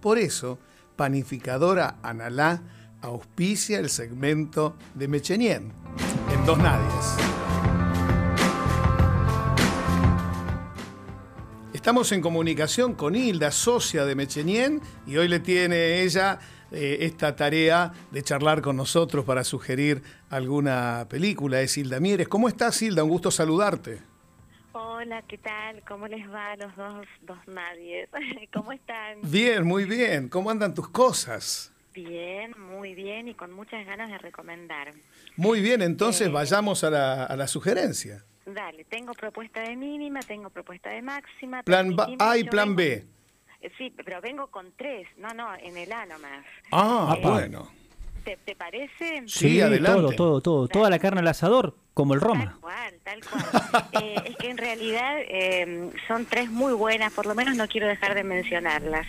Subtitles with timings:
[0.00, 0.58] Por eso,
[0.96, 2.62] Panificadora Analá
[3.02, 5.72] auspicia el segmento de Mechenien,
[6.32, 7.16] en Dos Nadies.
[11.72, 16.38] Estamos en comunicación con Hilda, socia de Mechenien, y hoy le tiene ella
[16.70, 21.60] eh, esta tarea de charlar con nosotros para sugerir alguna película.
[21.60, 22.28] Es Hilda Mieres.
[22.28, 23.02] ¿Cómo estás, Hilda?
[23.02, 24.09] Un gusto saludarte.
[25.00, 25.82] Hola, ¿qué tal?
[25.88, 28.10] ¿Cómo les va a los dos, dos nadies?
[28.52, 29.18] ¿Cómo están?
[29.22, 30.28] Bien, muy bien.
[30.28, 31.72] ¿Cómo andan tus cosas?
[31.94, 34.92] Bien, muy bien y con muchas ganas de recomendar.
[35.36, 38.22] Muy bien, entonces eh, vayamos a la, a la sugerencia.
[38.44, 41.62] Dale, tengo propuesta de mínima, tengo propuesta de máxima.
[41.62, 43.06] Plan A y plan B.
[43.62, 46.44] Eh, sí, pero vengo con tres, no, no, en el A nomás.
[46.72, 47.70] Ah, eh, bueno.
[48.24, 49.22] ¿Te, parece?
[49.26, 50.00] Sí, adelante.
[50.00, 50.68] todo, todo, todo.
[50.68, 52.44] Toda la carne al asador, como el Roma.
[52.44, 53.84] Tal cual, tal cual.
[54.02, 55.16] Eh, es que en realidad
[56.08, 59.06] son tres muy buenas, por lo menos no quiero dejar de mencionarlas.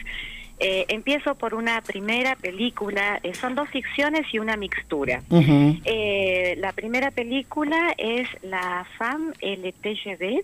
[0.59, 5.23] empiezo por una primera película, son dos ficciones y una mixtura.
[5.29, 10.43] la primera película es La Femme LTGB,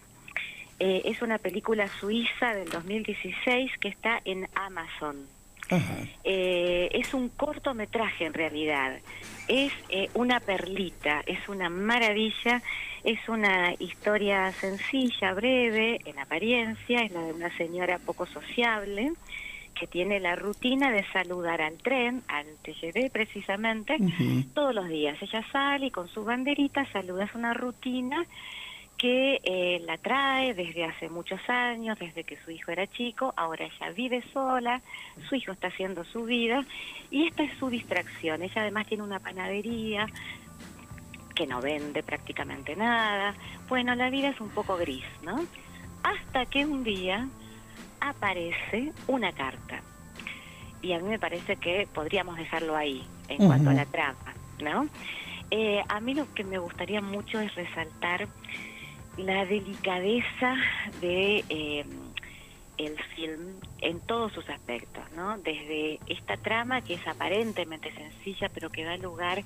[0.79, 5.25] eh, es una película suiza del 2016 que está en Amazon.
[6.23, 8.97] Eh, es un cortometraje en realidad.
[9.47, 12.61] Es eh, una perlita, es una maravilla,
[13.03, 19.11] es una historia sencilla, breve, en apariencia, es la de una señora poco sociable
[19.77, 23.97] que tiene la rutina de saludar al tren, al TGV precisamente,
[24.53, 25.21] todos los días.
[25.21, 28.25] Ella sale y con su banderita saluda, es una rutina
[28.97, 33.65] que eh, la trae desde hace muchos años, desde que su hijo era chico, ahora
[33.65, 34.81] ella vive sola,
[35.29, 36.65] su hijo está haciendo su vida
[37.11, 38.41] y esta es su distracción.
[38.41, 40.07] Ella además tiene una panadería
[41.35, 43.35] que no vende prácticamente nada.
[43.69, 45.45] Bueno, la vida es un poco gris, ¿no?
[46.01, 47.27] Hasta que un día
[47.99, 49.81] aparece una carta.
[50.81, 54.87] Y a mí me parece que podríamos dejarlo ahí en cuanto a la trama, ¿no?
[55.51, 58.27] Eh, a mí lo que me gustaría mucho es resaltar
[59.17, 60.55] la delicadeza
[61.01, 61.85] de eh,
[62.77, 65.37] el film en todos sus aspectos, ¿no?
[65.39, 69.43] Desde esta trama que es aparentemente sencilla, pero que da lugar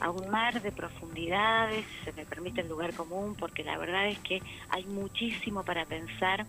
[0.00, 4.18] a un mar de profundidades, se me permite el lugar común, porque la verdad es
[4.20, 6.46] que hay muchísimo para pensar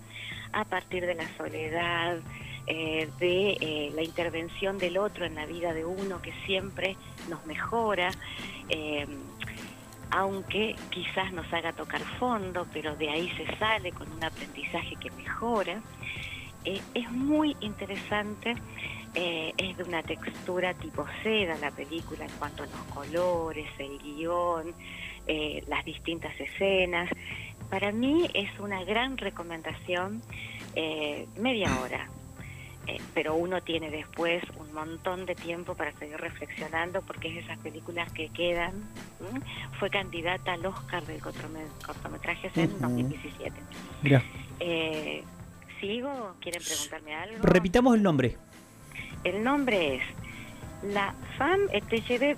[0.54, 2.20] a partir de la soledad,
[2.68, 6.96] eh, de eh, la intervención del otro en la vida de uno que siempre
[7.30, 8.12] nos mejora
[10.12, 15.10] aunque quizás nos haga tocar fondo, pero de ahí se sale con un aprendizaje que
[15.12, 15.82] mejora.
[16.66, 18.56] Eh, es muy interesante,
[19.16, 23.98] eh, es de una textura tipo seda la película en cuanto a los colores, el
[24.00, 24.74] guion,
[25.28, 27.10] eh, las distintas escenas.
[27.70, 30.22] Para mí es una gran recomendación,
[31.38, 32.10] media hora,
[32.88, 37.42] eh, pero uno tiene después un montón de tiempo para seguir reflexionando porque es de
[37.42, 38.74] esas películas que quedan.
[39.80, 43.56] Fue candidata al Oscar del cortometraje en 2017.
[44.60, 45.24] Eh,
[45.80, 46.36] ¿Sigo?
[46.40, 47.38] ¿Quieren preguntarme algo?
[47.42, 48.38] Repitamos el nombre.
[49.24, 50.04] El nombre es
[50.84, 51.84] La Femme et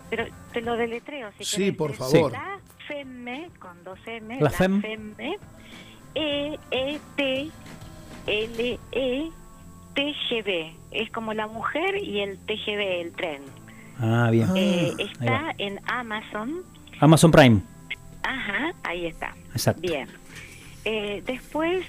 [0.09, 1.31] pero te lo deletreo.
[1.37, 2.33] Si sí, por favor.
[2.33, 4.41] La Femme, con dos M.
[4.41, 5.37] La, Femme.
[6.15, 7.53] E-E-T-L-E
[9.93, 13.41] TGV, es como la mujer y el TGV, el tren.
[13.99, 14.49] Ah, bien.
[14.55, 16.63] Eh, ah, está en Amazon.
[16.99, 17.61] Amazon Prime.
[18.23, 19.35] Ajá, ahí está.
[19.53, 19.81] Exacto.
[19.81, 20.07] Bien.
[20.85, 21.85] Eh, después,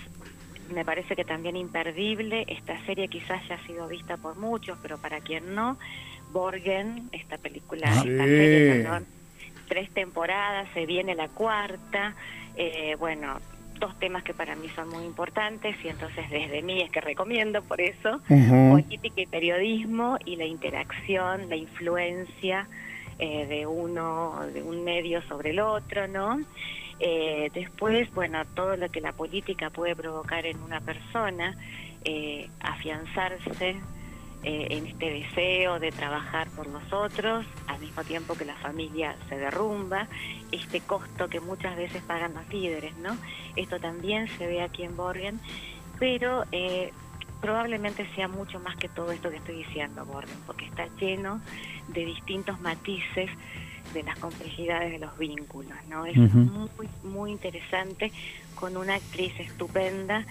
[0.72, 4.98] me parece que también imperdible, esta serie quizás ya ha sido vista por muchos, pero
[4.98, 5.78] para quien no,
[6.32, 9.06] Borgen, esta película, ah, esta serie, perdón,
[9.68, 12.14] tres temporadas, se viene la cuarta,
[12.56, 13.40] eh, bueno,
[13.78, 17.62] dos temas que para mí son muy importantes y entonces desde mí es que recomiendo
[17.62, 22.68] por eso, política y periodismo y la interacción, la influencia
[23.18, 26.40] eh, de uno, de un medio sobre el otro, ¿no?
[27.00, 31.56] Eh, después, bueno, todo lo que la política puede provocar en una persona,
[32.04, 33.76] eh, afianzarse
[34.44, 39.38] eh, en este deseo de trabajar por nosotros, al mismo tiempo que la familia se
[39.38, 40.06] derrumba,
[40.52, 43.16] este costo que muchas veces pagan los líderes, ¿no?
[43.56, 45.40] Esto también se ve aquí en Borgen,
[45.98, 46.92] pero eh,
[47.40, 51.40] probablemente sea mucho más que todo esto que estoy diciendo, Borgen, porque está lleno
[51.88, 53.30] de distintos matices
[53.94, 56.04] de las complejidades de los vínculos, ¿no?
[56.04, 56.68] Es muy,
[57.02, 58.12] muy interesante,
[58.54, 60.26] con una actriz estupenda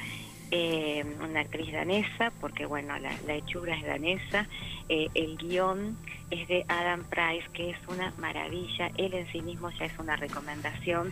[0.52, 4.48] eh, una actriz danesa, porque bueno, la, hechura es danesa,
[4.90, 5.98] eh, el guion
[6.30, 10.16] es de Adam Price, que es una maravilla, él en sí mismo ya es una
[10.16, 11.12] recomendación.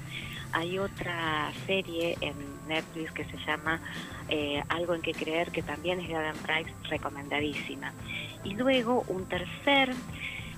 [0.54, 2.34] Hay otra serie en
[2.68, 3.80] Netflix que se llama
[4.30, 7.94] eh, Algo en que creer, que también es de Adam Price, recomendadísima.
[8.44, 9.94] Y luego un tercer,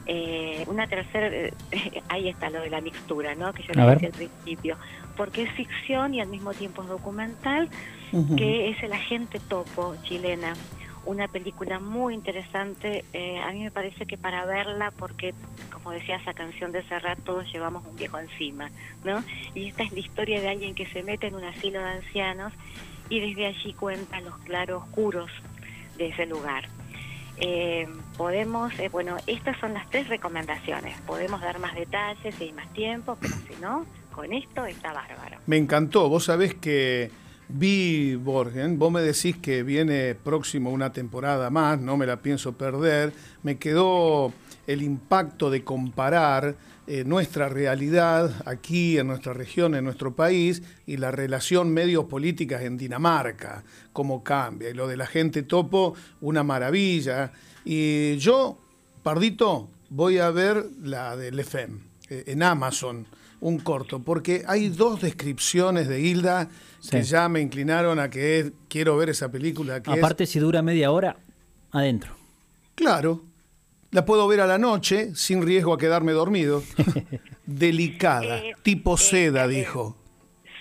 [0.05, 1.53] eh, una tercera, eh,
[2.09, 3.53] ahí está lo de la mixtura, ¿no?
[3.53, 4.77] Que yo le decía al principio,
[5.15, 7.69] porque es ficción y al mismo tiempo es documental,
[8.37, 10.53] que es El Agente Topo, chilena
[11.05, 13.03] una película muy interesante.
[13.13, 15.33] Eh, a mí me parece que para verla, porque
[15.71, 18.71] como decía esa canción de Serrat, todos llevamos un viejo encima,
[19.03, 19.23] ¿no?
[19.53, 22.53] Y esta es la historia de alguien que se mete en un asilo de ancianos
[23.09, 25.29] y desde allí cuenta los claroscuros
[25.97, 26.69] de ese lugar.
[27.37, 27.87] Eh,
[28.17, 30.99] podemos, eh, bueno, estas son las tres recomendaciones.
[31.01, 35.37] Podemos dar más detalles si hay más tiempo, pero si no, con esto está bárbaro.
[35.47, 36.09] Me encantó.
[36.09, 37.11] Vos sabés que
[37.49, 42.53] Vi Borgen, vos me decís que viene próximo una temporada más, no me la pienso
[42.53, 43.13] perder.
[43.43, 44.33] Me quedó
[44.65, 50.97] el impacto de comparar eh, nuestra realidad aquí en nuestra región, en nuestro país, y
[50.97, 53.63] la relación medios políticas en Dinamarca,
[53.93, 54.69] cómo cambia.
[54.69, 57.31] Y lo de la gente topo, una maravilla.
[57.63, 58.57] Y yo,
[59.01, 63.05] Pardito, voy a ver la del FM eh, en Amazon,
[63.39, 66.49] un corto, porque hay dos descripciones de Hilda
[66.89, 69.81] que ya me inclinaron a que quiero ver esa película.
[69.85, 71.17] Aparte, si dura media hora,
[71.71, 72.13] adentro.
[72.75, 73.32] Claro.
[73.93, 76.63] La puedo ver a la noche sin riesgo a quedarme dormido.
[77.45, 79.95] Delicada, eh, tipo eh, seda, eh, dijo.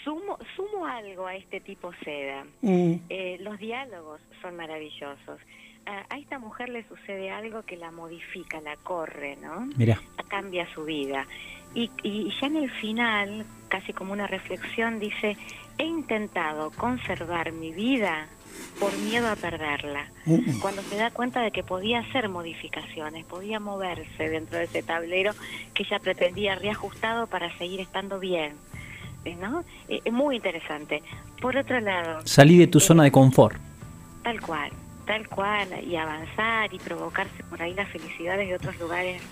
[0.05, 2.45] Sumo, sumo, algo a este tipo seda.
[2.61, 2.97] Mm.
[3.41, 5.41] los diálogos son maravillosos.
[5.87, 9.67] A, esta mujer le sucede algo que la modifica, la corre, ¿no?
[9.79, 9.99] Mira.
[10.29, 11.27] Cambia su vida.
[11.75, 15.39] Y, y ya en el final, casi como una reflexión, dice,
[15.79, 18.29] he intentado conservar mi vida
[18.79, 20.07] por miedo a perderla.
[20.61, 25.33] Cuando se da cuenta de que podía hacer modificaciones, podía moverse dentro de ese tablero
[25.75, 28.55] que ella pretendía reajustado para seguir estando bien.
[29.41, 29.63] ¿No?
[29.89, 31.03] Eh, es muy interesante.
[31.41, 32.21] Por otro lado...
[32.25, 33.57] Salí de tu eh, zona de confort.
[34.25, 34.71] Tal cual,
[35.07, 39.23] tal cual, y avanzar y provocarse por ahí las felicidades de otros lugares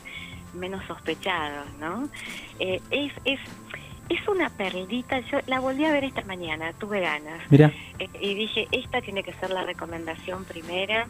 [0.54, 2.08] menos sospechados, ¿no?
[2.58, 3.40] Eh, es, es
[4.10, 7.40] es una perlita, yo la volví a ver esta mañana, tuve ganas.
[7.48, 7.72] Mira.
[7.98, 11.06] Eh, y dije, esta tiene que ser la recomendación primera,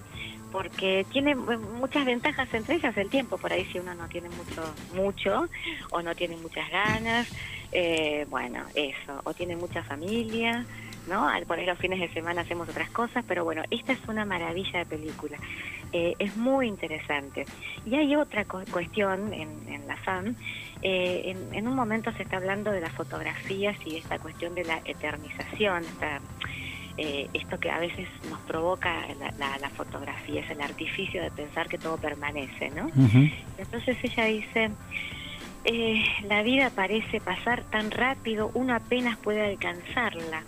[0.53, 4.75] porque tiene muchas ventajas, entre ellas el tiempo, por ahí si uno no tiene mucho,
[4.95, 5.49] mucho,
[5.91, 7.27] o no tiene muchas ganas,
[7.73, 10.67] eh, bueno, eso, o tiene mucha familia,
[11.09, 11.27] ¿no?
[11.27, 14.81] Al poner los fines de semana hacemos otras cosas, pero bueno, esta es una maravilla
[14.81, 15.39] de película.
[15.93, 17.47] Eh, es muy interesante.
[17.85, 20.37] Y hay otra cuestión en, en la FAM
[20.83, 24.65] eh, en, un momento se está hablando de las fotografías y de esta cuestión de
[24.65, 25.85] la eternización,
[26.97, 29.07] eh, esto que a veces nos provoca
[29.39, 32.91] la, fotografía, es el artificio de pensar que todo permanece, ¿no?
[33.59, 34.71] Entonces ella dice,
[35.65, 40.45] eh, la vida parece pasar tan rápido, uno apenas puede alcanzarla.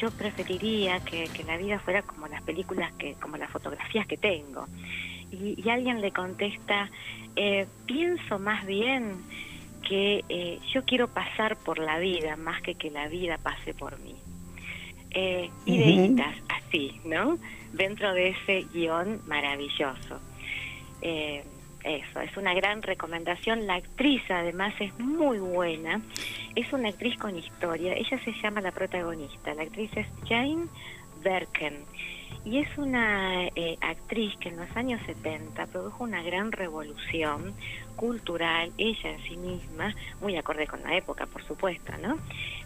[0.00, 4.16] Yo preferiría que, que, la vida fuera como las películas, que como las fotografías que
[4.16, 4.66] tengo.
[5.30, 6.90] Y, y alguien le contesta,
[7.36, 9.16] eh, pienso más bien
[9.88, 13.98] que eh, yo quiero pasar por la vida más que que la vida pase por
[14.00, 14.14] mí.
[15.10, 17.38] Eh, ideitas así, ¿no?
[17.72, 20.20] Dentro de ese guion maravilloso.
[21.84, 23.66] Eso, es una gran recomendación.
[23.66, 26.00] La actriz además es muy buena.
[26.56, 27.92] Es una actriz con historia.
[27.92, 29.52] Ella se llama la protagonista.
[29.54, 30.66] La actriz es Jane
[31.24, 31.84] Birken
[32.44, 37.54] y es una eh, actriz que en los años 70 produjo una gran revolución
[37.96, 42.18] cultural, ella en sí misma, muy acorde con la época, por supuesto, ¿no?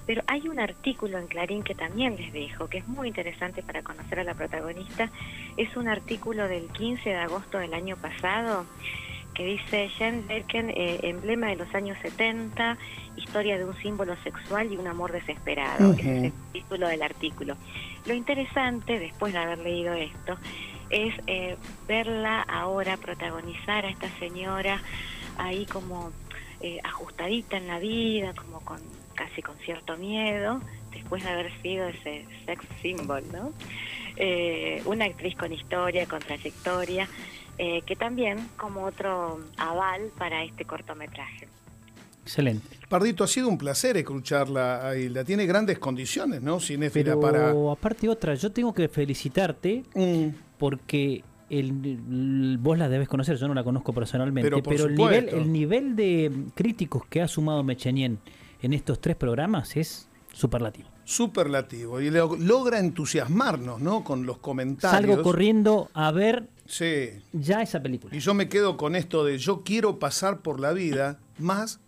[0.05, 3.83] Pero hay un artículo en Clarín que también les dejo, que es muy interesante para
[3.83, 5.11] conocer a la protagonista.
[5.57, 8.65] Es un artículo del 15 de agosto del año pasado
[9.39, 12.77] que dice Jen Birken, eh, emblema de los años 70,
[13.17, 15.93] historia de un símbolo sexual y un amor desesperado.
[15.93, 17.57] Ese es el título del artículo.
[18.05, 20.37] Lo interesante, después de haber leído esto,
[20.91, 24.83] es eh, verla ahora protagonizar a esta señora
[25.37, 26.11] ahí como
[26.61, 28.81] eh, ajustadita en la vida, como con
[29.15, 33.53] casi con cierto miedo, después de haber sido ese sex symbol, ¿no?
[34.85, 37.09] una actriz con historia, con trayectoria,
[37.59, 41.49] eh, que también como otro aval para este cortometraje.
[42.23, 42.79] Excelente.
[42.89, 45.25] Pardito, ha sido un placer escucharla, Hilda.
[45.25, 46.59] Tiene grandes condiciones, ¿no?
[46.93, 47.55] Pero para...
[47.73, 50.29] aparte otra, yo tengo que felicitarte mm.
[50.59, 55.53] porque el, vos la debes conocer, yo no la conozco personalmente, pero, el, nivel, el
[55.53, 58.19] nivel de críticos que ha sumado Mechenien
[58.61, 60.89] en estos tres programas es superlativo.
[61.09, 62.03] Superlativo.
[62.03, 64.05] Y logra entusiasmarnos, ¿no?
[64.05, 65.07] Con los comentarios.
[65.09, 67.09] Salgo corriendo a ver Sí.
[67.33, 68.15] Ya esa película.
[68.15, 71.81] Y yo me quedo con esto de yo quiero pasar por la vida más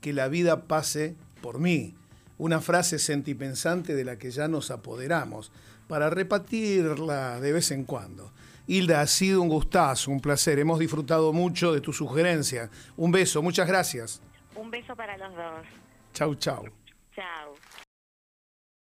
[0.00, 1.94] que la vida pase por mí.
[2.38, 5.50] una frase sentipensante de la que ya nos apoderamos,
[5.88, 8.32] para repartirla de vez en cuando.
[8.66, 10.58] Hilda, ha sido un gustazo, un placer.
[10.60, 12.70] Hemos disfrutado mucho de tu sugerencia.
[12.96, 14.22] Un beso, muchas gracias.
[14.54, 15.66] Un beso para los dos.
[16.14, 16.64] Chau, chau.